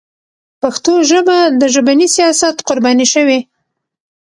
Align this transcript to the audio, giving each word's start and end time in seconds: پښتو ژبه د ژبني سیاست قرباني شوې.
پښتو 0.61 0.93
ژبه 1.09 1.37
د 1.59 1.61
ژبني 1.73 2.07
سیاست 2.15 2.55
قرباني 2.67 3.07
شوې. 3.13 3.39